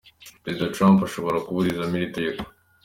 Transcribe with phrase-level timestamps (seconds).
[0.43, 2.41] Perezida Trump ashobora kuburizamo iri tegeko.